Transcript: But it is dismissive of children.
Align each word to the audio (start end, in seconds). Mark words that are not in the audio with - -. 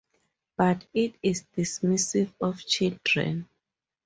But 0.57 0.87
it 0.95 1.13
is 1.21 1.45
dismissive 1.55 2.33
of 2.41 2.65
children. 2.65 3.47